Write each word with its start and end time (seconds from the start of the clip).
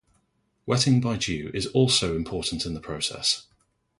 Wetting 0.65 0.99
by 0.99 1.15
dew 1.17 1.51
is 1.53 1.67
also 1.67 2.15
important 2.15 2.65
in 2.65 2.73
the 2.73 2.79
process. 2.79 3.45